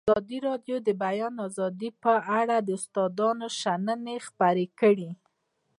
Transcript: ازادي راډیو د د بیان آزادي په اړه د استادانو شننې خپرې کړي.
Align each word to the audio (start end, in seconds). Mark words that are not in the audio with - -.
ازادي 0.07 0.37
راډیو 0.47 0.75
د 0.81 0.83
د 0.87 0.89
بیان 1.03 1.33
آزادي 1.47 1.89
په 2.03 2.13
اړه 2.39 2.57
د 2.61 2.69
استادانو 2.79 3.47
شننې 3.61 4.15
خپرې 4.27 4.65
کړي. 4.79 5.09